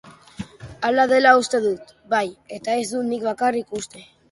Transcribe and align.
Hala 0.87 1.05
dela 1.11 1.33
uste 1.41 1.59
dut, 1.67 1.93
bai, 2.15 2.25
eta 2.59 2.81
ez 2.81 2.89
dut 2.97 3.07
nik 3.13 3.31
bakarrik 3.31 3.81
uste. 3.85 4.07